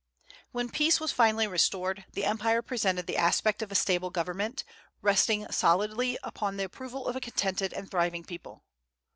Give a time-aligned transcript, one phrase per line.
[0.51, 4.63] "When peace was finally restored, the empire presented the aspect of a stable government,
[5.03, 8.63] resting solidly upon the approval of a contented and thriving people."